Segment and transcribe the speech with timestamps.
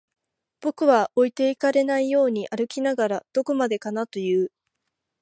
[0.61, 4.51] 僕は置いてかれないように歩きながら、どこまでかなと言う